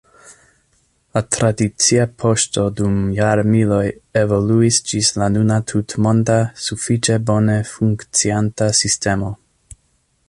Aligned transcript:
La 1.17 1.21
tradicia 1.35 2.07
poŝto 2.23 2.63
dum 2.79 2.95
jarmiloj 3.17 3.83
evoluis 4.23 4.81
ĝis 4.93 5.13
la 5.23 5.29
nuna 5.37 5.61
tutmonda, 5.73 6.41
sufiĉe 6.71 7.21
bone 7.31 7.61
funkcianta 7.77 8.73
sistemo. 8.83 9.35